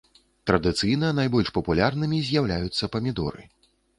Традыцыйна 0.51 1.09
найбольш 1.19 1.51
папулярнымі 1.59 2.21
з'яўляюцца 2.29 2.91
памідоры. 2.97 3.47